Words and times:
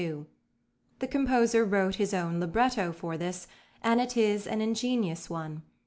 The 0.97 1.05
composer 1.07 1.63
wrote 1.63 1.97
his 1.97 2.11
own 2.11 2.39
libretto 2.39 2.91
for 2.91 3.17
this, 3.19 3.45
and 3.83 4.01
it 4.01 4.17
is 4.17 4.47
an 4.47 4.59
ingenious 4.59 5.29
one. 5.29 5.61